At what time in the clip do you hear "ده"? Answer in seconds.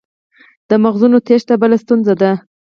2.21-2.31